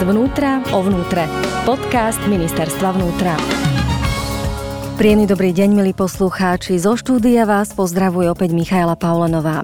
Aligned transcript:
Zvnútra 0.00 0.64
o 0.72 0.80
vnútre. 0.80 1.28
Podcast 1.68 2.16
Ministerstva 2.24 2.96
vnútra. 2.96 3.36
Príjemný 4.96 5.28
dobrý 5.28 5.52
deň, 5.52 5.76
milí 5.76 5.92
poslucháči. 5.92 6.80
Zo 6.80 6.96
štúdia 6.96 7.44
vás 7.44 7.76
pozdravuje 7.76 8.32
opäť 8.32 8.56
Michaela 8.56 8.96
Paulenová. 8.96 9.60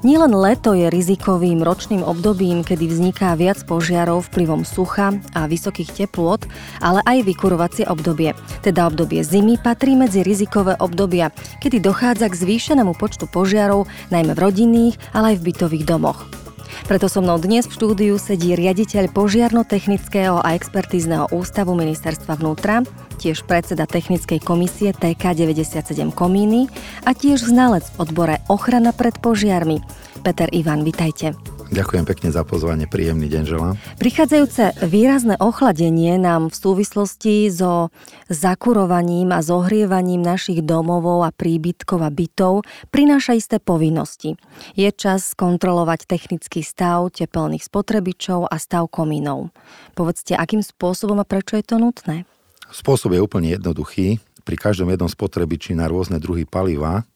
Nielen 0.00 0.32
leto 0.32 0.72
je 0.72 0.88
rizikovým 0.88 1.60
ročným 1.60 2.00
obdobím, 2.00 2.64
kedy 2.64 2.80
vzniká 2.88 3.36
viac 3.36 3.60
požiarov 3.68 4.24
vplyvom 4.32 4.64
sucha 4.64 5.20
a 5.36 5.44
vysokých 5.44 5.92
teplôt, 5.92 6.40
ale 6.80 7.04
aj 7.04 7.20
vykurovacie 7.28 7.84
obdobie. 7.84 8.32
Teda 8.64 8.88
obdobie 8.88 9.20
zimy 9.20 9.60
patrí 9.60 10.00
medzi 10.00 10.24
rizikové 10.24 10.80
obdobia, 10.80 11.28
kedy 11.60 11.84
dochádza 11.84 12.32
k 12.32 12.40
zvýšenému 12.40 12.96
počtu 12.96 13.28
požiarov, 13.28 13.84
najmä 14.08 14.32
v 14.32 14.42
rodinných, 14.48 14.96
ale 15.12 15.36
aj 15.36 15.44
v 15.44 15.52
bytových 15.52 15.84
domoch. 15.84 16.43
Preto 16.84 17.06
so 17.06 17.22
mnou 17.22 17.38
dnes 17.38 17.70
v 17.70 17.76
štúdiu 17.78 18.14
sedí 18.18 18.58
riaditeľ 18.58 19.14
Požiarno-technického 19.14 20.42
a 20.42 20.58
expertízneho 20.58 21.30
ústavu 21.30 21.78
Ministerstva 21.78 22.34
vnútra, 22.36 22.82
tiež 23.22 23.46
predseda 23.46 23.86
technickej 23.86 24.42
komisie 24.42 24.90
TK97 24.90 26.10
Komíny 26.10 26.66
a 27.06 27.14
tiež 27.14 27.46
znalec 27.46 27.86
v 27.94 27.96
odbore 28.02 28.36
ochrana 28.50 28.90
pred 28.90 29.14
požiarmi. 29.22 29.78
Peter 30.26 30.50
Ivan, 30.50 30.82
vitajte. 30.82 31.53
Ďakujem 31.72 32.04
pekne 32.04 32.28
za 32.28 32.44
pozvanie, 32.44 32.84
príjemný 32.84 33.30
deň 33.32 33.42
želám. 33.48 33.74
Prichádzajúce 33.96 34.84
výrazné 34.84 35.40
ochladenie 35.40 36.20
nám 36.20 36.52
v 36.52 36.56
súvislosti 36.60 37.48
so 37.48 37.88
zakurovaním 38.28 39.32
a 39.32 39.40
zohrievaním 39.40 40.20
našich 40.20 40.60
domovov 40.60 41.24
a 41.24 41.32
príbytkov 41.32 42.04
a 42.04 42.12
bytov 42.12 42.68
prináša 42.92 43.40
isté 43.40 43.56
povinnosti. 43.56 44.36
Je 44.76 44.88
čas 44.92 45.32
kontrolovať 45.32 46.04
technický 46.04 46.60
stav 46.60 47.08
tepelných 47.16 47.64
spotrebičov 47.64 48.44
a 48.44 48.56
stav 48.60 48.92
komínov. 48.92 49.48
Povedzte, 49.96 50.36
akým 50.36 50.60
spôsobom 50.60 51.16
a 51.22 51.28
prečo 51.28 51.56
je 51.56 51.64
to 51.64 51.80
nutné? 51.80 52.28
Spôsob 52.68 53.16
je 53.16 53.24
úplne 53.24 53.54
jednoduchý. 53.54 54.20
Pri 54.44 54.56
každom 54.60 54.92
jednom 54.92 55.08
spotrebiči 55.08 55.72
na 55.72 55.88
rôzne 55.88 56.20
druhy 56.20 56.44
paliva 56.44 57.08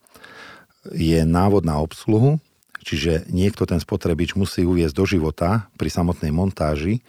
je 0.89 1.21
návod 1.27 1.69
na 1.69 1.77
obsluhu, 1.77 2.41
Čiže 2.89 3.29
niekto 3.29 3.69
ten 3.69 3.77
spotrebič 3.77 4.33
musí 4.33 4.65
uviezť 4.65 4.97
do 4.97 5.05
života 5.05 5.69
pri 5.77 5.93
samotnej 5.93 6.33
montáži 6.33 7.05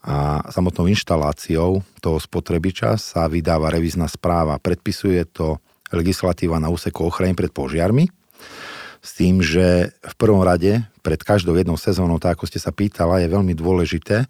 a 0.00 0.40
samotnou 0.48 0.88
inštaláciou 0.88 1.84
toho 2.00 2.16
spotrebiča 2.16 2.96
sa 2.96 3.28
vydáva 3.28 3.68
revízna 3.68 4.08
správa. 4.08 4.56
Predpisuje 4.56 5.28
to 5.28 5.60
legislatíva 5.92 6.56
na 6.56 6.72
úseku 6.72 7.04
ochrany 7.04 7.36
pred 7.36 7.52
požiarmi 7.52 8.08
s 9.04 9.10
tým, 9.16 9.44
že 9.44 9.92
v 9.92 10.14
prvom 10.16 10.40
rade 10.40 10.88
pred 11.04 11.20
každou 11.20 11.52
jednou 11.56 11.76
sezónou, 11.76 12.16
tak 12.16 12.40
ako 12.40 12.48
ste 12.48 12.60
sa 12.60 12.72
pýtala, 12.72 13.20
je 13.20 13.28
veľmi 13.28 13.52
dôležité 13.52 14.24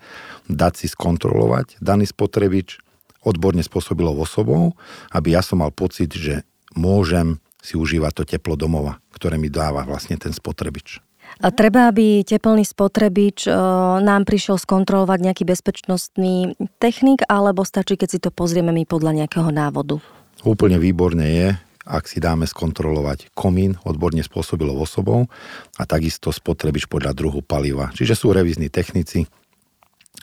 dať 0.50 0.72
si 0.75 0.86
skontrolovať 0.91 1.78
daný 1.78 2.10
spotrebič 2.10 2.82
odborne 3.22 3.62
spôsobilou 3.62 4.19
osobou, 4.19 4.75
aby 5.14 5.38
ja 5.38 5.42
som 5.44 5.62
mal 5.62 5.70
pocit, 5.70 6.10
že 6.10 6.42
môžem 6.75 7.38
si 7.61 7.77
užívať 7.77 8.12
to 8.12 8.25
teplo 8.25 8.56
domova, 8.56 8.98
ktoré 9.12 9.36
mi 9.36 9.53
dáva 9.53 9.84
vlastne 9.84 10.16
ten 10.16 10.33
spotrebič. 10.33 11.00
A 11.39 11.55
treba, 11.55 11.86
aby 11.86 12.27
teplný 12.27 12.66
spotrebič 12.66 13.47
e, 13.47 13.55
nám 14.03 14.27
prišiel 14.27 14.58
skontrolovať 14.58 15.30
nejaký 15.30 15.44
bezpečnostný 15.47 16.58
technik, 16.83 17.22
alebo 17.31 17.62
stačí, 17.62 17.94
keď 17.94 18.08
si 18.11 18.19
to 18.19 18.34
pozrieme 18.34 18.75
my 18.75 18.83
podľa 18.83 19.22
nejakého 19.22 19.55
návodu? 19.55 20.03
Úplne 20.42 20.83
výborne 20.83 21.22
je, 21.22 21.48
ak 21.86 22.11
si 22.11 22.19
dáme 22.19 22.50
skontrolovať 22.50 23.31
komín 23.33 23.78
odborne 23.86 24.20
spôsobilou 24.27 24.75
osobou 24.83 25.31
a 25.78 25.83
takisto 25.86 26.34
spotrebič 26.34 26.91
podľa 26.91 27.14
druhu 27.14 27.47
paliva. 27.47 27.94
Čiže 27.94 28.19
sú 28.19 28.34
revizní 28.34 28.66
technici, 28.66 29.25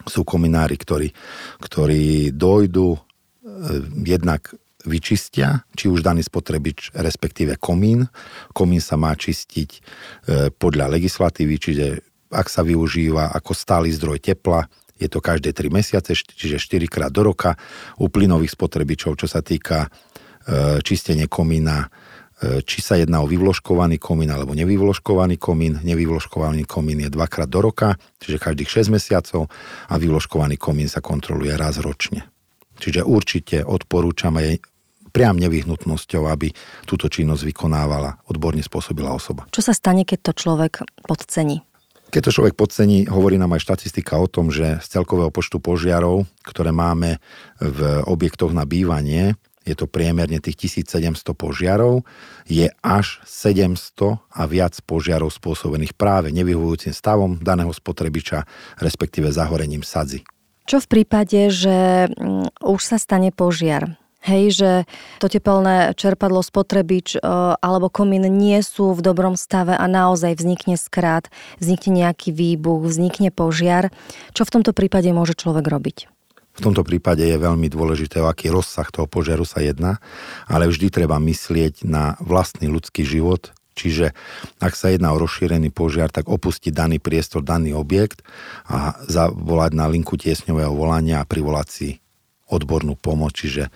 sú 0.05 0.21
kominári, 0.27 0.75
ktorí, 0.75 1.09
ktorí 1.63 2.35
dojdu 2.35 2.93
e, 2.93 2.99
jednak 4.03 4.51
vyčistia, 4.87 5.67
či 5.75 5.91
už 5.91 6.01
daný 6.01 6.23
spotrebič, 6.23 6.95
respektíve 6.95 7.59
komín. 7.59 8.07
Komín 8.55 8.79
sa 8.79 8.95
má 8.95 9.13
čistiť 9.13 9.69
e, 9.75 9.79
podľa 10.55 10.87
legislatívy, 10.89 11.55
čiže 11.59 11.85
ak 12.31 12.47
sa 12.47 12.63
využíva 12.63 13.31
ako 13.35 13.51
stály 13.55 13.91
zdroj 13.91 14.19
tepla, 14.19 14.67
je 14.97 15.07
to 15.07 15.21
každé 15.21 15.53
3 15.53 15.69
mesiace, 15.69 16.17
čiže 16.17 16.57
4 16.57 16.89
krát 16.89 17.11
do 17.13 17.21
roka. 17.21 17.53
U 18.01 18.09
plynových 18.09 18.57
spotrebičov, 18.57 19.21
čo 19.21 19.29
sa 19.29 19.45
týka 19.45 19.85
e, 19.85 19.89
čistenie 20.81 21.29
komína, 21.29 21.85
e, 22.41 22.65
či 22.65 22.81
sa 22.81 22.97
jedná 22.97 23.21
o 23.21 23.29
vyvložkovaný 23.29 24.01
komín 24.01 24.33
alebo 24.33 24.57
nevyvložkovaný 24.57 25.37
komín. 25.37 25.77
Nevyvložkovaný 25.85 26.65
komín 26.65 27.05
je 27.05 27.13
dvakrát 27.13 27.45
do 27.45 27.61
roka, 27.61 27.93
čiže 28.17 28.41
každých 28.41 28.89
6 28.89 28.95
mesiacov 28.95 29.53
a 29.85 29.93
vyvložkovaný 30.01 30.57
komín 30.57 30.89
sa 30.89 30.99
kontroluje 30.99 31.53
raz 31.53 31.77
ročne. 31.77 32.25
Čiže 32.77 33.05
určite 33.05 33.65
odporúčam 33.65 34.37
aj 34.37 34.61
priam 35.11 35.39
nevyhnutnosťou, 35.39 36.27
aby 36.29 36.51
túto 36.83 37.07
činnosť 37.07 37.43
vykonávala 37.47 38.21
odborne 38.27 38.61
spôsobila 38.61 39.11
osoba. 39.11 39.47
Čo 39.51 39.65
sa 39.65 39.73
stane, 39.73 40.03
keď 40.03 40.31
to 40.31 40.33
človek 40.35 40.83
podcení? 41.05 41.63
Keď 42.07 42.21
to 42.23 42.35
človek 42.39 42.55
podcení, 42.55 43.03
hovorí 43.11 43.35
nám 43.35 43.59
aj 43.59 43.67
štatistika 43.67 44.15
o 44.15 44.31
tom, 44.31 44.47
že 44.47 44.79
z 44.79 44.87
celkového 44.87 45.27
počtu 45.27 45.59
požiarov, 45.59 46.23
ktoré 46.39 46.71
máme 46.71 47.19
v 47.59 47.79
objektoch 48.07 48.55
na 48.55 48.63
bývanie, 48.63 49.35
je 49.67 49.75
to 49.75 49.91
priemerne 49.91 50.39
tých 50.39 50.71
1700 50.79 51.35
požiarov, 51.35 52.07
je 52.47 52.71
až 52.79 53.19
700 53.27 54.23
a 54.23 54.41
viac 54.47 54.79
požiarov 54.87 55.35
spôsobených 55.35 55.99
práve 55.99 56.31
nevyhovujúcim 56.31 56.95
stavom 56.95 57.35
daného 57.43 57.75
spotrebiča, 57.75 58.47
respektíve 58.79 59.27
zahorením 59.27 59.83
sadzy. 59.83 60.23
Čo 60.63 60.79
v 60.83 60.87
prípade, 60.87 61.51
že 61.51 62.07
mm, 62.07 62.63
už 62.63 62.79
sa 62.79 62.95
stane 62.95 63.35
požiar? 63.35 63.99
Hej, 64.27 64.59
že 64.59 64.71
to 65.23 65.31
tepelné 65.31 65.95
čerpadlo, 65.95 66.43
spotrebič 66.43 67.15
e, 67.15 67.19
alebo 67.63 67.87
komín 67.87 68.27
nie 68.27 68.59
sú 68.59 68.91
v 68.91 68.99
dobrom 68.99 69.39
stave 69.39 69.71
a 69.71 69.87
naozaj 69.87 70.35
vznikne 70.35 70.75
skrát, 70.75 71.31
vznikne 71.63 72.03
nejaký 72.03 72.35
výbuch, 72.35 72.83
vznikne 72.83 73.31
požiar. 73.31 73.87
Čo 74.35 74.43
v 74.43 74.53
tomto 74.59 74.75
prípade 74.75 75.07
môže 75.15 75.31
človek 75.31 75.63
robiť? 75.63 75.97
V 76.59 76.65
tomto 76.65 76.83
prípade 76.83 77.23
je 77.23 77.39
veľmi 77.39 77.71
dôležité, 77.71 78.19
o 78.19 78.27
aký 78.27 78.51
rozsah 78.51 78.89
toho 78.91 79.07
požiaru 79.07 79.47
sa 79.47 79.63
jedná, 79.63 80.03
ale 80.49 80.67
vždy 80.67 80.91
treba 80.91 81.15
myslieť 81.23 81.87
na 81.87 82.19
vlastný 82.19 82.67
ľudský 82.67 83.07
život, 83.07 83.55
Čiže 83.77 84.17
ak 84.57 84.73
sa 84.73 84.89
jedná 84.89 85.13
o 85.13 85.21
rozšírený 85.21 85.69
požiar, 85.69 86.09
tak 86.09 86.25
opustiť 86.25 86.73
daný 86.73 86.97
priestor, 86.97 87.45
daný 87.45 87.77
objekt 87.77 88.25
a 88.65 88.97
zavolať 89.05 89.77
na 89.77 89.85
linku 89.85 90.17
tiesňového 90.17 90.73
volania 90.73 91.21
a 91.21 91.29
privolať 91.29 91.67
si 91.69 91.89
odbornú 92.49 92.97
pomoc, 92.97 93.37
čiže 93.37 93.69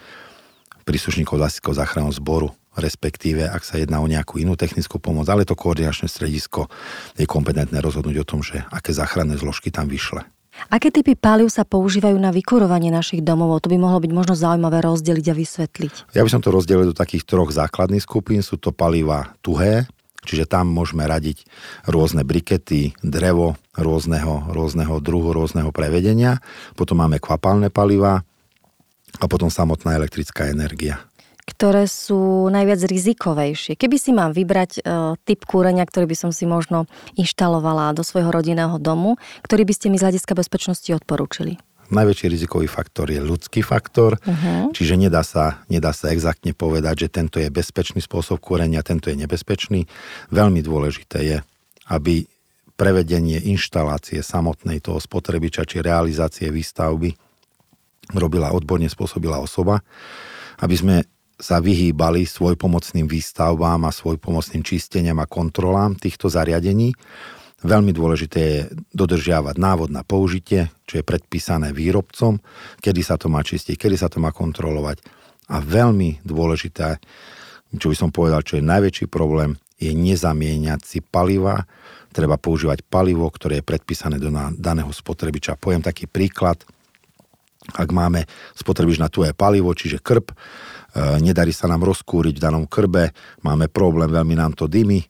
príslušníkov 0.83 1.37
Lasického 1.37 1.75
záchranného 1.75 2.13
zboru, 2.15 2.49
respektíve 2.77 3.47
ak 3.47 3.63
sa 3.67 3.77
jedná 3.77 3.99
o 3.99 4.07
nejakú 4.07 4.39
inú 4.39 4.55
technickú 4.55 4.97
pomoc, 4.97 5.27
ale 5.27 5.43
to 5.43 5.57
koordinačné 5.57 6.07
stredisko 6.07 6.71
je 7.19 7.27
kompetentné 7.27 7.79
rozhodnúť 7.83 8.17
o 8.23 8.27
tom, 8.27 8.39
že 8.39 8.63
aké 8.71 8.95
záchranné 8.95 9.35
zložky 9.35 9.69
tam 9.73 9.91
vyšle. 9.91 10.23
Aké 10.67 10.91
typy 10.91 11.15
palív 11.15 11.47
sa 11.47 11.63
používajú 11.63 12.19
na 12.19 12.29
vykurovanie 12.29 12.91
našich 12.91 13.23
domov? 13.23 13.63
To 13.63 13.71
by 13.71 13.79
mohlo 13.79 14.03
byť 14.03 14.11
možno 14.11 14.35
zaujímavé 14.35 14.83
rozdeliť 14.83 15.25
a 15.31 15.35
vysvetliť. 15.35 15.93
Ja 16.11 16.21
by 16.27 16.29
som 16.29 16.43
to 16.43 16.51
rozdelil 16.51 16.91
do 16.91 16.95
takých 16.95 17.23
troch 17.23 17.55
základných 17.55 18.03
skupín. 18.03 18.43
Sú 18.43 18.59
to 18.59 18.75
paliva 18.75 19.31
tuhé, 19.39 19.87
čiže 20.27 20.51
tam 20.51 20.69
môžeme 20.69 21.07
radiť 21.07 21.47
rôzne 21.87 22.27
brikety, 22.27 22.93
drevo 22.99 23.55
rôzneho, 23.79 24.51
rôzneho 24.51 24.99
druhu, 24.99 25.31
rôzneho 25.31 25.71
prevedenia. 25.71 26.43
Potom 26.75 26.99
máme 26.99 27.17
kvapalné 27.23 27.71
paliva, 27.71 28.27
a 29.19 29.25
potom 29.27 29.51
samotná 29.51 29.97
elektrická 29.97 30.47
energia 30.47 31.01
ktoré 31.41 31.89
sú 31.89 32.47
najviac 32.47 32.85
rizikovejšie. 32.85 33.73
Keby 33.75 33.97
si 33.99 34.15
mám 34.15 34.31
vybrať 34.31 34.71
e, 34.77 34.81
typ 35.25 35.43
kúrenia, 35.43 35.83
ktorý 35.83 36.07
by 36.07 36.17
som 36.17 36.31
si 36.31 36.47
možno 36.47 36.87
inštalovala 37.19 37.91
do 37.97 38.05
svojho 38.05 38.31
rodinného 38.31 38.77
domu, 38.79 39.19
ktorý 39.43 39.67
by 39.67 39.73
ste 39.75 39.87
mi 39.91 39.97
z 39.99 40.05
hľadiska 40.07 40.37
bezpečnosti 40.37 40.87
odporúčili? 40.95 41.59
Najväčší 41.91 42.31
rizikový 42.31 42.71
faktor 42.71 43.11
je 43.11 43.19
ľudský 43.19 43.67
faktor, 43.67 44.15
uh-huh. 44.15 44.71
čiže 44.71 44.95
nedá 44.95 45.27
sa, 45.27 45.59
nedá 45.67 45.91
sa 45.91 46.15
exaktne 46.15 46.55
povedať, 46.55 47.03
že 47.03 47.19
tento 47.19 47.35
je 47.35 47.51
bezpečný 47.51 47.99
spôsob 47.99 48.39
kúrenia, 48.39 48.79
tento 48.79 49.11
je 49.11 49.19
nebezpečný. 49.19 49.91
Veľmi 50.31 50.63
dôležité 50.63 51.19
je, 51.19 51.37
aby 51.91 52.23
prevedenie 52.79 53.43
inštalácie 53.43 54.23
samotnej 54.23 54.79
toho 54.79 55.03
spotrebiča 55.03 55.67
či 55.67 55.83
realizácie 55.83 56.47
výstavby 56.47 57.30
robila 58.15 58.51
odborne 58.51 58.87
spôsobila 58.87 59.39
osoba, 59.39 59.83
aby 60.61 60.75
sme 60.75 60.95
sa 61.41 61.57
vyhýbali 61.57 62.29
svojpomocným 62.29 63.09
výstavbám 63.09 63.89
a 63.89 63.95
svojpomocným 63.95 64.61
čisteniam 64.61 65.17
a 65.17 65.29
kontrolám 65.29 65.97
týchto 65.97 66.29
zariadení. 66.29 66.93
Veľmi 67.61 67.93
dôležité 67.93 68.39
je 68.41 68.59
dodržiavať 68.93 69.57
návod 69.57 69.89
na 69.89 70.05
použitie, 70.05 70.69
čo 70.85 71.01
je 71.01 71.05
predpísané 71.05 71.73
výrobcom, 71.73 72.41
kedy 72.81 73.01
sa 73.01 73.17
to 73.17 73.29
má 73.29 73.41
čistiť, 73.41 73.77
kedy 73.77 73.97
sa 73.97 74.09
to 74.09 74.21
má 74.21 74.33
kontrolovať. 74.33 75.01
A 75.49 75.61
veľmi 75.61 76.21
dôležité, 76.25 77.01
čo 77.73 77.89
by 77.89 77.95
som 77.97 78.09
povedal, 78.13 78.45
čo 78.45 78.57
je 78.61 78.65
najväčší 78.65 79.05
problém, 79.09 79.57
je 79.81 79.93
nezamieňať 79.93 80.81
si 80.85 80.99
paliva 81.01 81.65
treba 82.11 82.35
používať 82.35 82.83
palivo, 82.85 83.25
ktoré 83.31 83.59
je 83.59 83.67
predpísané 83.67 84.19
do 84.19 84.29
daného 84.59 84.91
spotrebiča. 84.91 85.57
Poviem 85.57 85.81
taký 85.81 86.05
príklad. 86.05 86.59
Ak 87.75 87.89
máme 87.91 88.27
spotrebič 88.55 88.97
na 88.99 89.07
tué 89.07 89.35
palivo, 89.35 89.71
čiže 89.71 89.99
krb, 90.03 90.31
e, 90.31 90.35
nedarí 91.19 91.55
sa 91.55 91.67
nám 91.71 91.85
rozkúriť 91.87 92.37
v 92.37 92.43
danom 92.43 92.65
krbe, 92.67 93.15
máme 93.45 93.71
problém, 93.71 94.11
veľmi 94.11 94.35
nám 94.35 94.53
to 94.55 94.67
dymy, 94.67 95.03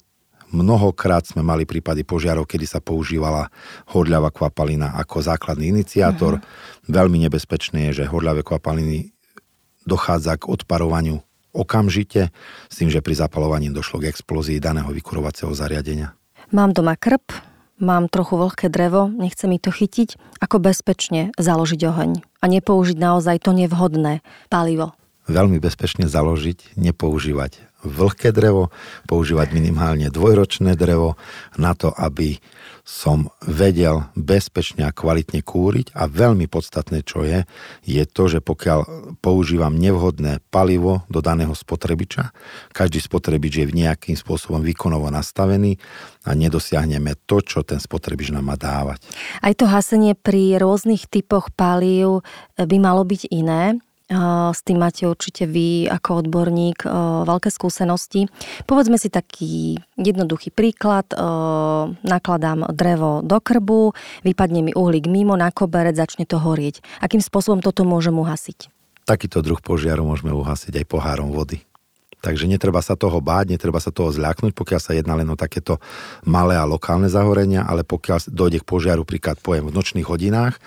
Mnohokrát 0.52 1.24
sme 1.24 1.48
mali 1.48 1.63
prípady 1.63 2.04
požiarov, 2.04 2.44
kedy 2.44 2.68
sa 2.68 2.84
používala 2.84 3.48
horľavá 3.96 4.36
kvapalina 4.36 5.00
ako 5.00 5.24
základný 5.24 5.72
iniciátor. 5.72 6.44
Uh-huh. 6.44 6.92
Veľmi 6.92 7.24
nebezpečné 7.24 7.88
je, 7.92 8.04
že 8.04 8.12
horľavé 8.12 8.44
kvapaliny 8.44 9.16
dochádza 9.88 10.36
k 10.36 10.52
odparovaniu 10.52 11.24
okamžite, 11.56 12.31
s 12.68 12.75
tým, 12.75 12.92
že 12.92 13.04
pri 13.04 13.16
zapalovaní 13.16 13.72
došlo 13.72 14.04
k 14.04 14.12
explózii 14.12 14.60
daného 14.60 14.92
vykurovacieho 14.92 15.52
zariadenia. 15.52 16.16
Mám 16.52 16.75
doma 16.75 17.00
krp, 17.00 17.31
mám 17.81 18.07
trochu 18.07 18.38
vlhké 18.38 18.69
drevo, 18.69 19.10
nechce 19.10 19.50
mi 19.50 19.57
to 19.57 19.74
chytiť, 19.74 20.16
ako 20.39 20.62
bezpečne 20.62 21.33
založiť 21.36 21.81
oheň 21.83 22.12
a 22.39 22.45
nepoužiť 22.45 22.98
naozaj 23.01 23.42
to 23.44 23.51
nevhodné 23.57 24.22
palivo. 24.48 24.94
Veľmi 25.25 25.57
bezpečne 25.57 26.06
založiť, 26.06 26.78
nepoužívať 26.78 27.72
vlhké 27.81 28.30
drevo, 28.30 28.69
používať 29.10 29.57
minimálne 29.57 30.13
dvojročné 30.13 30.78
drevo 30.78 31.18
na 31.57 31.74
to, 31.74 31.89
aby 31.89 32.38
som 32.81 33.30
vedel 33.45 34.10
bezpečne 34.18 34.86
a 34.86 34.95
kvalitne 34.95 35.45
kúriť 35.45 35.94
a 35.94 36.10
veľmi 36.10 36.50
podstatné, 36.50 37.06
čo 37.06 37.22
je, 37.25 37.45
je 37.86 38.04
to, 38.10 38.24
že 38.28 38.39
pokiaľ 38.42 38.80
používam 39.22 39.74
nevhodné 39.78 40.42
palivo 40.50 41.06
do 41.07 41.22
daného 41.22 41.54
spotrebiča, 41.54 42.33
každý 42.74 42.98
spotrebič 43.01 43.63
je 43.63 43.69
v 43.69 43.78
nejakým 43.86 44.18
spôsobom 44.18 44.62
výkonovo 44.66 45.07
nastavený 45.13 45.78
a 46.25 46.33
nedosiahneme 46.33 47.18
to, 47.30 47.42
čo 47.42 47.62
ten 47.62 47.78
spotrebič 47.78 48.33
nám 48.33 48.50
má 48.50 48.57
dávať. 48.57 49.06
Aj 49.42 49.54
to 49.54 49.69
hasenie 49.69 50.18
pri 50.18 50.57
rôznych 50.57 51.10
typoch 51.10 51.54
palív 51.54 52.25
by 52.57 52.77
malo 52.77 53.06
byť 53.06 53.30
iné. 53.30 53.77
S 54.12 54.60
tým 54.68 54.84
máte 54.84 55.08
určite 55.08 55.48
vy 55.48 55.88
ako 55.88 56.28
odborník 56.28 56.84
veľké 57.24 57.48
skúsenosti. 57.48 58.28
Povedzme 58.68 59.00
si 59.00 59.08
taký 59.08 59.80
jednoduchý 59.96 60.52
príklad. 60.52 61.08
Nakladám 62.04 62.68
drevo 62.75 63.24
do 63.24 63.40
krbu, 63.40 63.96
vypadne 64.28 64.68
mi 64.68 64.72
uhlík 64.75 65.08
mimo 65.08 65.40
na 65.40 65.48
koberec, 65.56 65.96
začne 65.96 66.28
to 66.28 66.36
horieť. 66.36 66.84
Akým 67.00 67.24
spôsobom 67.24 67.63
toto 67.63 67.88
môžem 67.88 68.12
uhasiť? 68.19 68.68
Takýto 69.08 69.40
druh 69.40 69.63
požiaru 69.63 70.04
môžeme 70.04 70.36
uhasiť 70.36 70.84
aj 70.84 70.86
pohárom 70.92 71.31
vody. 71.31 71.63
Takže 72.22 72.46
netreba 72.46 72.86
sa 72.86 72.94
toho 72.94 73.18
báť, 73.18 73.58
netreba 73.58 73.81
sa 73.81 73.90
toho 73.90 74.13
zľaknúť, 74.13 74.54
pokiaľ 74.54 74.78
sa 74.78 74.94
jedná 74.94 75.18
len 75.18 75.25
o 75.25 75.34
takéto 75.34 75.81
malé 76.22 76.54
a 76.54 76.69
lokálne 76.69 77.10
zahorenia, 77.10 77.66
ale 77.66 77.81
pokiaľ 77.81 78.30
dojde 78.30 78.62
k 78.62 78.69
požiaru, 78.69 79.02
príklad 79.10 79.42
pojem 79.42 79.66
v 79.66 79.74
nočných 79.74 80.06
hodinách 80.06 80.62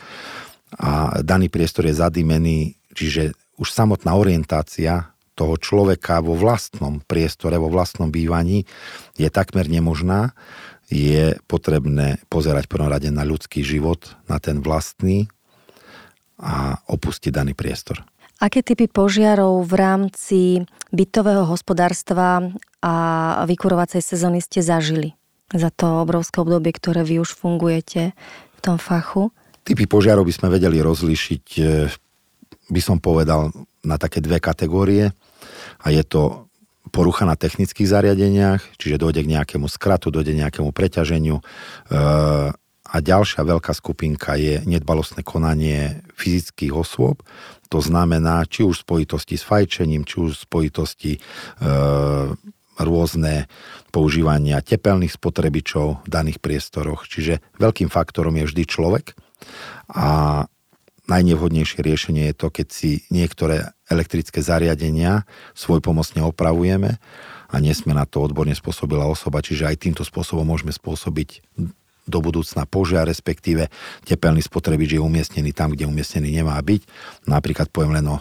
a 0.74 1.22
daný 1.22 1.46
priestor 1.46 1.86
je 1.86 1.94
zadimený 1.94 2.74
Čiže 2.94 3.34
už 3.58 3.68
samotná 3.68 4.14
orientácia 4.14 5.12
toho 5.34 5.58
človeka 5.58 6.22
vo 6.22 6.38
vlastnom 6.38 7.02
priestore, 7.02 7.58
vo 7.58 7.66
vlastnom 7.66 8.08
bývaní 8.08 8.64
je 9.18 9.28
takmer 9.28 9.66
nemožná. 9.66 10.30
Je 10.86 11.34
potrebné 11.50 12.22
pozerať 12.30 12.70
prvom 12.70 12.86
rade 12.86 13.10
na 13.10 13.26
ľudský 13.26 13.66
život, 13.66 14.14
na 14.30 14.38
ten 14.38 14.62
vlastný 14.62 15.26
a 16.38 16.78
opustiť 16.86 17.34
daný 17.34 17.58
priestor. 17.58 18.06
Aké 18.38 18.60
typy 18.60 18.90
požiarov 18.90 19.64
v 19.64 19.74
rámci 19.74 20.40
bytového 20.90 21.46
hospodárstva 21.48 22.52
a 22.84 22.94
vykurovacej 23.48 24.02
sezóny 24.04 24.42
ste 24.44 24.60
zažili 24.60 25.16
za 25.54 25.70
to 25.72 26.02
obrovské 26.02 26.42
obdobie, 26.42 26.74
ktoré 26.74 27.06
vy 27.06 27.22
už 27.22 27.32
fungujete 27.32 28.12
v 28.54 28.60
tom 28.60 28.76
fachu? 28.76 29.32
Typy 29.64 29.88
požiarov 29.88 30.28
by 30.28 30.34
sme 30.36 30.48
vedeli 30.52 30.84
rozlíšiť 30.84 31.46
v 31.88 31.96
by 32.74 32.82
som 32.82 32.98
povedal, 32.98 33.54
na 33.86 33.96
také 34.00 34.18
dve 34.18 34.42
kategórie 34.42 35.14
a 35.78 35.86
je 35.94 36.02
to 36.02 36.50
porucha 36.90 37.22
na 37.26 37.38
technických 37.38 37.86
zariadeniach, 37.86 38.62
čiže 38.78 39.00
dojde 39.00 39.22
k 39.22 39.32
nejakému 39.38 39.70
skratu, 39.70 40.10
dojde 40.10 40.34
k 40.34 40.40
nejakému 40.46 40.70
preťaženiu. 40.74 41.38
E, 41.38 41.42
a 42.84 42.96
ďalšia 43.02 43.42
veľká 43.42 43.74
skupinka 43.74 44.38
je 44.38 44.62
nedbalostné 44.62 45.26
konanie 45.26 46.04
fyzických 46.14 46.70
osôb. 46.70 47.26
To 47.72 47.82
znamená, 47.82 48.46
či 48.46 48.62
už 48.62 48.82
v 48.82 48.86
spojitosti 48.86 49.34
s 49.34 49.42
fajčením, 49.42 50.06
či 50.06 50.22
už 50.22 50.46
spojitosti 50.46 51.18
e, 51.18 51.20
rôzne 52.78 53.50
používania 53.90 54.62
tepelných 54.62 55.14
spotrebičov 55.14 56.06
v 56.06 56.08
daných 56.10 56.38
priestoroch. 56.38 57.06
Čiže 57.06 57.42
veľkým 57.58 57.90
faktorom 57.90 58.34
je 58.38 58.44
vždy 58.50 58.62
človek 58.66 59.18
a 59.90 60.42
najnevhodnejšie 61.08 61.84
riešenie 61.84 62.32
je 62.32 62.34
to, 62.36 62.48
keď 62.48 62.66
si 62.72 62.90
niektoré 63.12 63.72
elektrické 63.88 64.40
zariadenia 64.40 65.28
svoj 65.52 65.84
pomocne 65.84 66.24
opravujeme 66.24 66.96
a 67.52 67.56
nesme 67.60 67.92
na 67.92 68.08
to 68.08 68.24
odborne 68.24 68.56
spôsobila 68.56 69.04
osoba, 69.04 69.44
čiže 69.44 69.68
aj 69.68 69.80
týmto 69.84 70.02
spôsobom 70.02 70.48
môžeme 70.48 70.72
spôsobiť 70.72 71.44
do 72.04 72.18
budúcna 72.20 72.68
požiar, 72.68 73.08
respektíve 73.08 73.72
tepelný 74.04 74.44
spotrebič 74.44 74.96
je 74.96 75.00
umiestnený 75.00 75.56
tam, 75.56 75.72
kde 75.72 75.88
umiestnený 75.88 76.36
nemá 76.40 76.60
byť. 76.60 76.84
Napríklad 77.24 77.72
poviem 77.72 77.96
len 77.96 78.06
o 78.12 78.20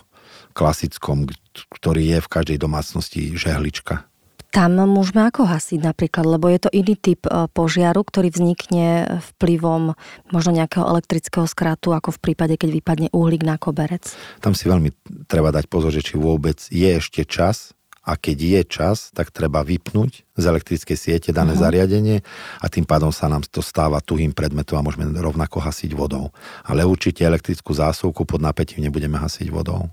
klasickom, 0.56 1.28
ktorý 1.68 2.16
je 2.16 2.20
v 2.24 2.32
každej 2.32 2.58
domácnosti 2.62 3.36
žehlička 3.36 4.08
tam 4.54 4.78
môžeme 4.86 5.26
ako 5.26 5.50
hasiť 5.50 5.82
napríklad, 5.82 6.30
lebo 6.30 6.46
je 6.46 6.60
to 6.62 6.70
iný 6.70 6.94
typ 6.94 7.26
e, 7.26 7.50
požiaru, 7.50 8.06
ktorý 8.06 8.30
vznikne 8.30 9.18
vplyvom 9.34 9.98
možno 10.30 10.54
nejakého 10.54 10.86
elektrického 10.86 11.50
skratu, 11.50 11.90
ako 11.98 12.14
v 12.14 12.22
prípade, 12.22 12.54
keď 12.62 12.70
vypadne 12.70 13.08
uhlík 13.10 13.42
na 13.42 13.58
koberec. 13.58 14.14
Tam 14.46 14.54
si 14.54 14.70
veľmi 14.70 14.94
treba 15.26 15.50
dať 15.50 15.66
pozor, 15.66 15.90
že 15.90 16.06
či 16.06 16.22
vôbec 16.22 16.62
je 16.70 16.86
ešte 16.86 17.26
čas 17.26 17.74
a 18.06 18.14
keď 18.14 18.38
je 18.38 18.62
čas, 18.68 18.98
tak 19.16 19.34
treba 19.34 19.64
vypnúť 19.66 20.28
z 20.38 20.44
elektrickej 20.44 20.98
siete 21.00 21.30
dané 21.32 21.56
uh-huh. 21.56 21.64
zariadenie 21.64 22.20
a 22.60 22.66
tým 22.68 22.84
pádom 22.84 23.16
sa 23.16 23.32
nám 23.32 23.48
to 23.48 23.64
stáva 23.64 24.04
tuhým 24.04 24.36
predmetom 24.36 24.76
a 24.78 24.86
môžeme 24.86 25.08
rovnako 25.18 25.64
hasiť 25.64 25.96
vodou. 25.96 26.36
Ale 26.68 26.84
určite 26.84 27.24
elektrickú 27.24 27.72
zásuvku 27.72 28.28
pod 28.28 28.44
napätím 28.44 28.86
nebudeme 28.86 29.16
hasiť 29.18 29.48
vodou. 29.50 29.88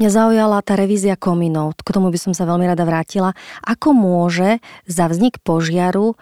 Mňa 0.00 0.10
zaujala 0.10 0.58
tá 0.64 0.76
revízia 0.76 1.14
komínov, 1.16 1.76
k 1.80 1.92
tomu 1.92 2.08
by 2.08 2.18
som 2.20 2.32
sa 2.32 2.48
veľmi 2.48 2.64
rada 2.64 2.84
vrátila. 2.84 3.36
Ako 3.64 3.92
môže 3.92 4.58
za 4.88 5.06
vznik 5.08 5.40
požiaru 5.44 6.14
e, 6.14 6.16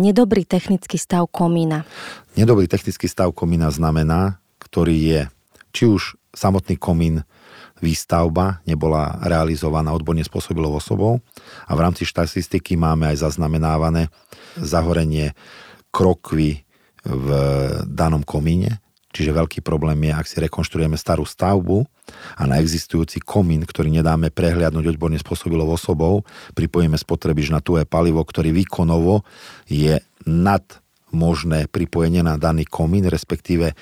nedobrý 0.00 0.48
technický 0.48 0.96
stav 0.96 1.28
komína? 1.28 1.84
Nedobrý 2.34 2.66
technický 2.70 3.06
stav 3.06 3.32
komína 3.36 3.68
znamená, 3.68 4.40
ktorý 4.62 4.96
je 4.96 5.20
či 5.70 5.84
už 5.86 6.16
samotný 6.34 6.78
komín 6.78 7.22
výstavba 7.80 8.60
nebola 8.68 9.16
realizovaná 9.24 9.96
odborne 9.96 10.20
spôsobilou 10.20 10.76
osobou 10.76 11.24
a 11.64 11.72
v 11.72 11.80
rámci 11.80 12.04
štatistiky 12.04 12.76
máme 12.76 13.08
aj 13.08 13.24
zaznamenávané 13.24 14.12
zahorenie 14.60 15.32
krokvy 15.88 16.60
v 17.00 17.26
danom 17.88 18.20
komíne, 18.20 18.84
Čiže 19.10 19.34
veľký 19.34 19.60
problém 19.66 20.06
je, 20.06 20.12
ak 20.14 20.26
si 20.26 20.38
rekonštruujeme 20.38 20.94
starú 20.94 21.26
stavbu 21.26 21.82
a 22.36 22.42
na 22.46 22.60
existujúci 22.60 23.20
komín, 23.22 23.64
ktorý 23.64 23.90
nedáme 23.90 24.28
prehliadnúť 24.30 24.96
odborne 24.96 25.18
spôsobilou 25.18 25.70
osobou, 25.72 26.22
pripojíme 26.54 26.96
spotrebič 26.96 27.50
na 27.50 27.58
tué 27.64 27.84
palivo, 27.88 28.22
ktorý 28.22 28.54
výkonovo 28.54 29.26
je 29.66 29.98
nad 30.26 30.64
možné 31.10 31.66
pripojenie 31.66 32.22
na 32.22 32.38
daný 32.38 32.66
komín, 32.66 33.06
respektíve 33.10 33.74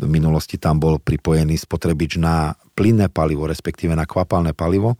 v 0.00 0.08
minulosti 0.08 0.56
tam 0.56 0.80
bol 0.80 0.96
pripojený 0.96 1.60
spotrebič 1.60 2.16
na 2.16 2.56
plynné 2.72 3.12
palivo, 3.12 3.44
respektíve 3.44 3.92
na 3.92 4.08
kvapalné 4.08 4.56
palivo. 4.56 4.96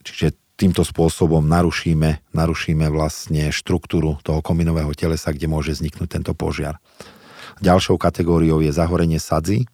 Čiže 0.00 0.32
týmto 0.56 0.86
spôsobom 0.86 1.44
narušíme, 1.44 2.32
narušíme 2.32 2.86
vlastne 2.88 3.52
štruktúru 3.52 4.16
toho 4.24 4.40
kominového 4.40 4.88
telesa, 4.96 5.34
kde 5.34 5.50
môže 5.50 5.76
vzniknúť 5.76 6.08
tento 6.08 6.32
požiar. 6.32 6.80
Ďalšou 7.60 8.00
kategóriou 8.00 8.64
je 8.64 8.72
zahorenie 8.72 9.20
sadzy. 9.20 9.66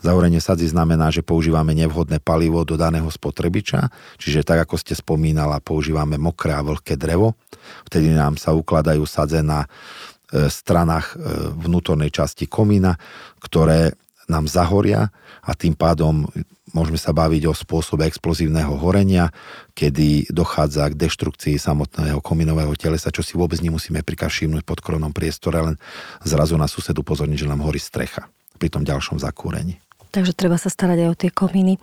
Zahorenie 0.00 0.40
sadzy 0.40 0.72
znamená, 0.72 1.12
že 1.12 1.20
používame 1.20 1.76
nevhodné 1.76 2.24
palivo 2.24 2.64
do 2.64 2.80
daného 2.80 3.08
spotrebiča, 3.12 3.92
čiže 4.16 4.44
tak 4.44 4.64
ako 4.64 4.80
ste 4.80 4.96
spomínala, 4.96 5.60
používame 5.60 6.16
mokré 6.16 6.56
a 6.56 6.64
vlhké 6.64 6.96
drevo. 6.96 7.36
Vtedy 7.84 8.16
nám 8.16 8.40
sa 8.40 8.56
ukladajú 8.56 9.04
sadze 9.04 9.44
na 9.44 9.64
e, 9.64 10.48
stranách 10.48 11.12
e, 11.12 11.16
vnútornej 11.52 12.08
časti 12.08 12.48
komína, 12.48 12.96
ktoré 13.44 13.92
nám 14.24 14.48
zahoria 14.48 15.12
a 15.44 15.52
tým 15.52 15.76
pádom 15.76 16.24
môžeme 16.70 16.96
sa 16.96 17.10
baviť 17.10 17.50
o 17.50 17.54
spôsobe 17.54 18.06
explozívneho 18.06 18.78
horenia, 18.78 19.34
kedy 19.74 20.30
dochádza 20.30 20.94
k 20.94 20.98
deštrukcii 21.02 21.58
samotného 21.58 22.22
kominového 22.22 22.72
telesa, 22.78 23.10
čo 23.10 23.26
si 23.26 23.34
vôbec 23.34 23.58
nemusíme 23.58 24.06
prikašívnuť 24.06 24.62
pod 24.62 24.78
koronom 24.78 25.10
priestore, 25.10 25.58
len 25.60 25.76
zrazu 26.22 26.54
na 26.54 26.70
susedu 26.70 27.02
pozorniť, 27.02 27.42
že 27.42 27.50
nám 27.50 27.66
horí 27.66 27.82
strecha 27.82 28.30
pri 28.56 28.70
tom 28.70 28.86
ďalšom 28.86 29.18
zakúrení. 29.18 29.82
Takže 30.10 30.34
treba 30.34 30.58
sa 30.58 30.66
starať 30.66 31.06
aj 31.06 31.08
o 31.08 31.18
tie 31.18 31.30
komíny. 31.30 31.78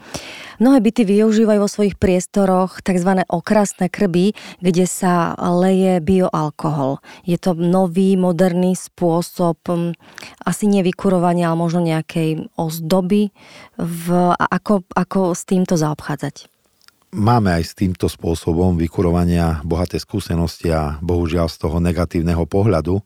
Mnohé 0.60 0.84
byty 0.84 1.08
využívajú 1.08 1.60
vo 1.64 1.72
svojich 1.72 1.96
priestoroch 1.96 2.84
tzv. 2.84 3.24
okrasné 3.24 3.88
krby, 3.88 4.36
kde 4.60 4.84
sa 4.84 5.32
leje 5.40 6.04
bioalkohol. 6.04 7.00
Je 7.24 7.40
to 7.40 7.56
nový, 7.56 8.20
moderný 8.20 8.76
spôsob 8.76 9.64
hm, 9.64 9.96
asi 10.44 10.68
nevykurovania, 10.68 11.48
ale 11.48 11.58
možno 11.64 11.80
nejakej 11.88 12.52
ozdoby. 12.60 13.32
V, 13.80 14.06
ako, 14.36 14.84
ako 14.92 15.32
s 15.32 15.48
týmto 15.48 15.80
zaobchádzať? 15.80 16.52
Máme 17.16 17.56
aj 17.56 17.64
s 17.64 17.74
týmto 17.74 18.12
spôsobom 18.12 18.76
vykurovania 18.76 19.64
bohaté 19.64 19.96
skúsenosti 19.96 20.68
a 20.76 21.00
bohužiaľ 21.00 21.48
z 21.48 21.58
toho 21.64 21.80
negatívneho 21.80 22.44
pohľadu. 22.44 23.00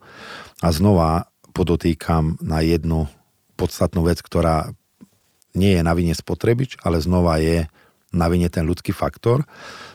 A 0.65 0.67
znova 0.73 1.29
podotýkam 1.53 2.41
na 2.41 2.65
jednu 2.65 3.05
podstatnú 3.53 4.01
vec, 4.01 4.17
ktorá 4.25 4.73
nie 5.55 5.77
je 5.77 5.81
na 5.83 5.93
vine 5.95 6.15
spotrebič, 6.15 6.79
ale 6.83 7.03
znova 7.03 7.39
je 7.39 7.67
na 8.11 8.27
vine 8.27 8.51
ten 8.51 8.67
ľudský 8.67 8.91
faktor, 8.91 9.47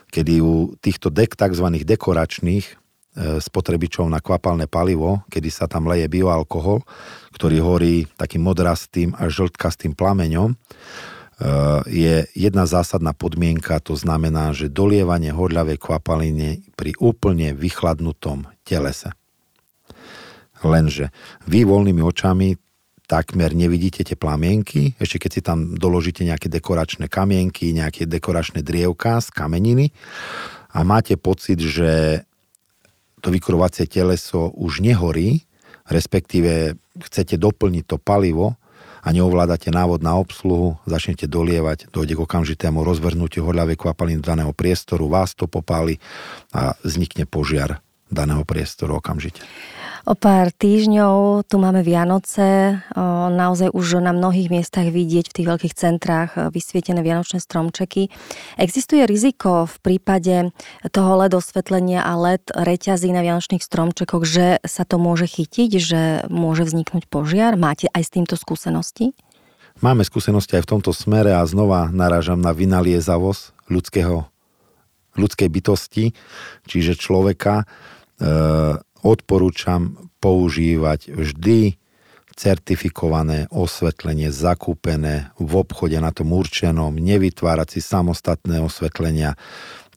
kedy 0.09 0.41
u 0.41 0.73
týchto 0.81 1.13
dek, 1.13 1.37
tzv. 1.37 1.67
dekoračných 1.85 2.65
e, 2.65 2.73
spotrebičov 3.37 4.09
na 4.09 4.17
kvapalné 4.17 4.65
palivo, 4.65 5.21
kedy 5.29 5.49
sa 5.53 5.69
tam 5.69 5.85
leje 5.85 6.09
bioalkohol, 6.09 6.81
ktorý 7.37 7.57
horí 7.61 7.95
takým 8.17 8.41
modrastým 8.41 9.13
a 9.13 9.29
žltkastým 9.29 9.93
plameňom, 9.93 10.53
e, 10.53 10.57
je 11.85 12.15
jedna 12.33 12.65
zásadná 12.65 13.13
podmienka, 13.13 13.77
to 13.85 13.93
znamená, 13.93 14.57
že 14.57 14.73
dolievanie 14.73 15.29
horľavej 15.29 15.77
kvapaliny 15.77 16.73
pri 16.73 16.97
úplne 16.97 17.53
vychladnutom 17.53 18.49
telese. 18.65 19.13
Lenže 20.65 21.13
vy 21.45 21.69
voľnými 21.69 22.01
očami 22.01 22.57
takmer 23.07 23.55
nevidíte 23.55 24.03
tie 24.03 24.19
plamienky, 24.19 24.93
ešte 24.99 25.17
keď 25.23 25.31
si 25.31 25.41
tam 25.41 25.79
doložíte 25.79 26.27
nejaké 26.27 26.51
dekoračné 26.51 27.07
kamienky, 27.07 27.71
nejaké 27.71 28.03
dekoračné 28.03 28.61
drievka 28.61 29.23
z 29.23 29.31
kameniny 29.31 29.95
a 30.75 30.83
máte 30.83 31.15
pocit, 31.15 31.57
že 31.63 32.21
to 33.23 33.31
vykurovacie 33.31 33.87
teleso 33.87 34.51
už 34.53 34.83
nehorí, 34.83 35.47
respektíve 35.87 36.75
chcete 36.99 37.39
doplniť 37.39 37.83
to 37.87 37.97
palivo 37.97 38.59
a 39.01 39.07
neovládate 39.15 39.71
návod 39.71 40.03
na 40.03 40.19
obsluhu, 40.19 40.75
začnete 40.83 41.31
dolievať, 41.31 41.87
dojde 41.95 42.19
k 42.19 42.23
okamžitému 42.27 42.83
rozvrhnutiu 42.83 43.47
horľavej 43.47 43.79
kvapaliny 43.79 44.19
daného 44.19 44.51
priestoru, 44.51 45.07
vás 45.07 45.31
to 45.31 45.47
popáli 45.47 45.95
a 46.51 46.75
vznikne 46.83 47.23
požiar 47.23 47.79
daného 48.11 48.43
priestoru 48.43 48.99
okamžite. 48.99 49.39
O 50.07 50.15
pár 50.15 50.55
týždňov 50.55 51.43
tu 51.51 51.59
máme 51.59 51.83
Vianoce, 51.83 52.79
naozaj 53.27 53.75
už 53.75 53.99
na 53.99 54.15
mnohých 54.15 54.47
miestach 54.47 54.87
vidieť 54.87 55.27
v 55.27 55.35
tých 55.35 55.47
veľkých 55.51 55.75
centrách 55.75 56.31
vysvietené 56.55 57.03
vianočné 57.03 57.43
stromčeky. 57.43 58.07
Existuje 58.55 59.03
riziko 59.03 59.67
v 59.67 59.75
prípade 59.83 60.55
toho 60.95 61.11
LED 61.19 61.35
osvetlenia 61.35 62.07
a 62.07 62.15
LED 62.15 62.55
reťazí 62.55 63.11
na 63.11 63.19
vianočných 63.19 63.59
stromčekoch, 63.59 64.23
že 64.23 64.63
sa 64.63 64.87
to 64.87 64.95
môže 64.95 65.27
chytiť, 65.27 65.69
že 65.75 66.01
môže 66.31 66.63
vzniknúť 66.63 67.03
požiar? 67.11 67.59
Máte 67.59 67.91
aj 67.91 68.07
s 68.07 68.13
týmto 68.15 68.39
skúsenosti? 68.39 69.11
Máme 69.83 70.07
skúsenosti 70.07 70.55
aj 70.55 70.63
v 70.63 70.71
tomto 70.71 70.95
smere 70.95 71.35
a 71.35 71.43
znova 71.43 71.91
narážam 71.91 72.39
na 72.39 72.55
vynaliezavosť 72.55 73.67
ľudského, 73.67 74.23
ľudskej 75.19 75.51
bytosti, 75.51 76.15
čiže 76.63 76.95
človeka. 76.95 77.67
E, 78.23 78.86
odporúčam 79.05 80.09
používať 80.21 81.13
vždy 81.13 81.77
certifikované 82.37 83.49
osvetlenie 83.49 84.29
zakúpené 84.29 85.33
v 85.41 85.51
obchode 85.57 85.97
na 85.97 86.13
tom 86.13 86.37
určenom, 86.37 86.93
nevytvárať 86.93 87.67
si 87.77 87.81
samostatné 87.81 88.61
osvetlenia. 88.61 89.33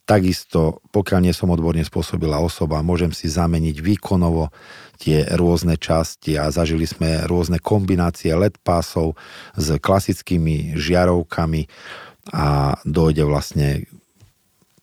Takisto, 0.09 0.81
pokiaľ 0.91 1.21
nie 1.29 1.35
som 1.37 1.53
odborne 1.53 1.85
spôsobila 1.85 2.41
osoba, 2.41 2.81
môžem 2.83 3.13
si 3.13 3.29
zameniť 3.29 3.77
výkonovo 3.85 4.49
tie 4.97 5.29
rôzne 5.37 5.77
časti 5.77 6.41
a 6.41 6.49
zažili 6.49 6.89
sme 6.89 7.29
rôzne 7.29 7.61
kombinácie 7.61 8.33
LED 8.33 8.59
pásov 8.65 9.15
s 9.55 9.77
klasickými 9.77 10.75
žiarovkami 10.81 11.69
a 12.33 12.75
dojde 12.89 13.23
vlastne 13.29 13.85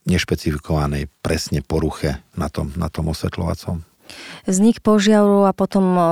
nešpecifikovanej 0.08 1.12
presne 1.20 1.60
poruche 1.60 2.24
na 2.40 2.48
tom, 2.48 2.72
na 2.80 2.88
tom 2.88 3.12
osvetľovacom 3.12 3.97
Vznik 4.44 4.84
požiaru 4.84 5.48
a 5.48 5.56
potom 5.56 5.86
um, 5.96 6.06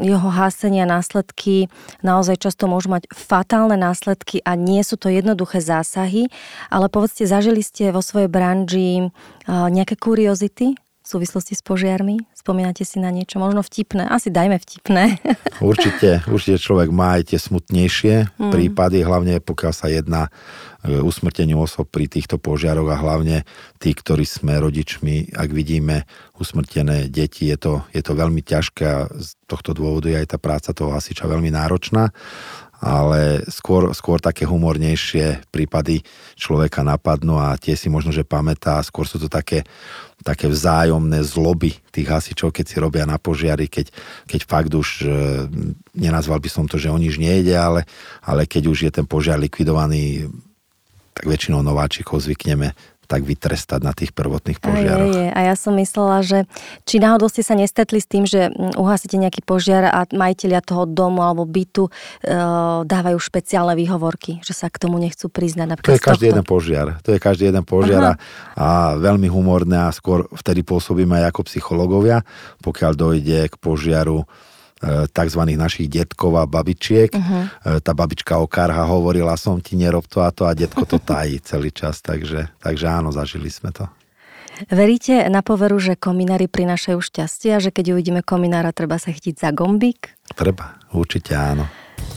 jeho 0.00 0.30
hásenie 0.30 0.86
a 0.86 0.90
následky 0.90 1.66
naozaj 2.00 2.38
často 2.40 2.70
môžu 2.70 2.94
mať 2.94 3.10
fatálne 3.10 3.74
následky 3.74 4.40
a 4.46 4.54
nie 4.54 4.80
sú 4.86 4.94
to 4.94 5.10
jednoduché 5.10 5.58
zásahy, 5.58 6.30
ale 6.70 6.86
povedzte, 6.86 7.26
zažili 7.26 7.60
ste 7.60 7.90
vo 7.90 8.00
svojej 8.00 8.30
branži 8.30 9.10
uh, 9.10 9.68
nejaké 9.68 9.98
kuriozity 9.98 10.78
v 11.06 11.08
súvislosti 11.14 11.54
s 11.54 11.62
požiarmi? 11.62 12.18
Spomínate 12.34 12.82
si 12.82 12.98
na 12.98 13.14
niečo 13.14 13.38
možno 13.38 13.62
vtipné? 13.62 14.10
Asi 14.10 14.34
dajme 14.34 14.58
vtipné. 14.58 15.22
Určite, 15.62 16.26
určite 16.26 16.58
človek 16.58 16.90
má 16.90 17.22
aj 17.22 17.30
tie 17.30 17.38
smutnejšie 17.38 18.34
mm. 18.34 18.50
prípady, 18.50 19.06
hlavne 19.06 19.38
pokiaľ 19.38 19.72
sa 19.72 19.86
jedná 19.86 20.28
e, 20.82 20.98
usmrteniu 20.98 21.62
osob 21.62 21.86
pri 21.86 22.10
týchto 22.10 22.42
požiaroch 22.42 22.90
a 22.90 22.98
hlavne 22.98 23.46
tí, 23.78 23.94
ktorí 23.94 24.26
sme 24.26 24.58
rodičmi, 24.58 25.32
ak 25.32 25.48
vidíme 25.54 26.04
usmrtené 26.36 27.06
deti, 27.06 27.48
je 27.48 27.56
to, 27.56 27.72
je 27.94 28.02
to 28.02 28.12
veľmi 28.12 28.42
ťažké 28.42 28.84
a 28.84 29.06
z 29.08 29.38
tohto 29.46 29.72
dôvodu 29.72 30.10
je 30.10 30.18
aj 30.18 30.36
tá 30.36 30.38
práca 30.42 30.74
toho 30.74 30.90
hasiča 30.92 31.30
veľmi 31.30 31.54
náročná 31.54 32.10
ale 32.80 33.40
skôr, 33.48 33.96
skôr 33.96 34.20
také 34.20 34.44
humornejšie 34.44 35.48
prípady 35.48 36.04
človeka 36.36 36.84
napadnú 36.84 37.40
a 37.40 37.56
tie 37.56 37.72
si 37.72 37.88
možno, 37.88 38.12
že 38.12 38.28
pamätá. 38.28 38.84
Skôr 38.84 39.08
sú 39.08 39.16
to 39.16 39.32
také, 39.32 39.64
také 40.20 40.44
vzájomné 40.44 41.24
zloby 41.24 41.72
tých 41.88 42.06
hasičov, 42.06 42.52
keď 42.52 42.64
si 42.68 42.76
robia 42.76 43.08
na 43.08 43.16
požiari, 43.16 43.72
keď, 43.72 43.88
keď 44.28 44.40
fakt 44.44 44.72
už, 44.76 44.88
e, 45.02 45.08
nenazval 45.96 46.36
by 46.36 46.50
som 46.52 46.68
to, 46.68 46.76
že 46.76 46.92
o 46.92 46.98
nič 47.00 47.16
nejde, 47.16 47.56
ale, 47.56 47.88
ale 48.20 48.44
keď 48.44 48.62
už 48.68 48.78
je 48.88 48.92
ten 48.92 49.08
požiar 49.08 49.40
likvidovaný, 49.40 50.28
tak 51.16 51.32
väčšinou 51.32 51.64
nováčikov 51.64 52.20
zvykneme 52.20 52.76
tak 53.06 53.22
vytrestať 53.22 53.80
na 53.80 53.94
tých 53.94 54.10
prvotných 54.12 54.58
požiaroch. 54.58 55.14
Je, 55.14 55.24
je. 55.24 55.28
A 55.30 55.40
ja 55.46 55.54
som 55.54 55.72
myslela, 55.78 56.26
že 56.26 56.44
či 56.82 56.98
náhodou 56.98 57.30
ste 57.30 57.46
sa 57.46 57.54
nestetli 57.54 58.02
s 58.02 58.06
tým, 58.10 58.26
že 58.26 58.50
mm, 58.50 58.76
uhasíte 58.76 59.16
nejaký 59.16 59.46
požiar 59.46 59.86
a 59.88 60.04
majiteľia 60.10 60.60
toho 60.60 60.84
domu 60.84 61.22
alebo 61.22 61.46
bytu 61.46 61.86
e, 61.86 61.90
dávajú 62.84 63.18
špeciálne 63.22 63.78
výhovorky, 63.78 64.42
že 64.42 64.52
sa 64.52 64.66
k 64.66 64.82
tomu 64.82 64.98
nechcú 64.98 65.30
priznať. 65.30 65.78
To 65.80 65.94
je 65.94 66.02
každý 66.02 66.34
jeden 66.34 66.44
požiar. 66.44 66.98
To 67.06 67.14
je 67.14 67.20
každý 67.22 67.48
jeden 67.48 67.62
požiar 67.62 68.02
a, 68.02 68.12
a 68.58 68.68
veľmi 68.98 69.30
humorné 69.30 69.86
a 69.86 69.94
skôr 69.94 70.26
vtedy 70.34 70.66
pôsobíme 70.66 71.16
aj 71.22 71.32
ako 71.32 71.40
psychológovia, 71.48 72.26
pokiaľ 72.60 72.92
dojde 72.98 73.38
k 73.48 73.54
požiaru 73.56 74.26
tzv. 74.84 75.42
našich 75.56 75.88
detkov 75.88 76.36
a 76.36 76.44
babičiek. 76.44 77.10
Uh-huh. 77.12 77.48
Tá 77.80 77.92
babička 77.96 78.36
okárha 78.36 78.84
hovorila 78.84 79.34
som 79.40 79.56
ti 79.60 79.72
nerob 79.74 80.04
to 80.04 80.20
a 80.20 80.28
to 80.28 80.44
a 80.44 80.52
detko 80.52 80.84
to 80.84 81.00
tají 81.00 81.40
celý 81.40 81.72
čas, 81.72 82.04
takže, 82.04 82.52
takže 82.60 82.86
áno, 82.86 83.08
zažili 83.08 83.48
sme 83.48 83.72
to. 83.72 83.88
Veríte 84.72 85.28
na 85.28 85.44
poveru, 85.44 85.76
že 85.76 86.00
kominári 86.00 86.48
prinášajú 86.48 86.96
šťastie 86.96 87.56
a 87.56 87.60
že 87.60 87.68
keď 87.68 87.92
uvidíme 87.92 88.24
kominára, 88.24 88.72
treba 88.72 88.96
sa 88.96 89.12
chytiť 89.12 89.36
za 89.36 89.52
gombík? 89.52 90.16
Treba, 90.32 90.80
určite 90.96 91.36
áno. 91.36 91.68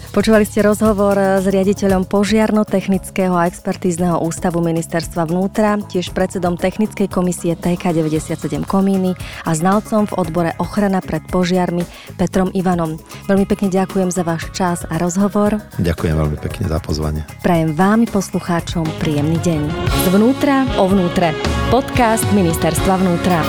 Počúvali 0.10 0.42
ste 0.42 0.66
rozhovor 0.66 1.14
s 1.38 1.46
riaditeľom 1.46 2.10
Požiarno-technického 2.10 3.38
a 3.38 3.46
expertízneho 3.46 4.18
ústavu 4.18 4.58
Ministerstva 4.58 5.30
vnútra, 5.30 5.78
tiež 5.86 6.18
predsedom 6.18 6.58
technickej 6.58 7.06
komisie 7.06 7.54
TK97 7.54 8.66
Komíny 8.66 9.14
a 9.46 9.54
znalcom 9.54 10.10
v 10.10 10.14
odbore 10.18 10.52
ochrana 10.58 10.98
pred 11.06 11.22
požiarmi 11.30 11.86
Petrom 12.18 12.50
Ivanom. 12.58 12.98
Veľmi 13.30 13.46
pekne 13.46 13.70
ďakujem 13.70 14.10
za 14.10 14.26
váš 14.26 14.50
čas 14.50 14.82
a 14.90 14.98
rozhovor. 14.98 15.62
Ďakujem 15.78 16.16
veľmi 16.18 16.38
pekne 16.42 16.66
za 16.74 16.82
pozvanie. 16.82 17.22
Prajem 17.46 17.78
vám 17.78 18.10
poslucháčom 18.10 18.90
príjemný 18.98 19.38
deň. 19.46 19.62
Zvnútra 20.10 20.66
o 20.82 20.90
vnútre. 20.90 21.38
Podcast 21.70 22.26
Ministerstva 22.34 22.98
vnútra. 22.98 23.46